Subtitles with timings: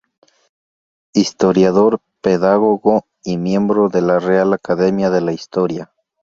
[1.13, 5.91] Historiador, pedagogo y miembro de la Real Academia de la Historia.